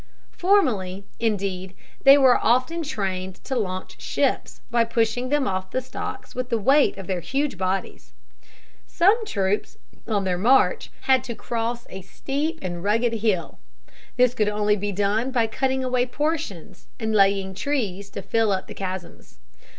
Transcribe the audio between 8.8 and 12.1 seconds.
Some troops, on their march, had to cross a